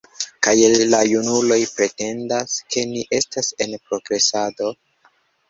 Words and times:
Kaj 0.45 0.53
la 0.93 1.01
junuloj 1.09 1.57
pretendas, 1.81 2.57
ke 2.73 2.85
ni 2.95 3.05
estas 3.19 3.53
en 3.67 3.79
progresado! 3.85 4.73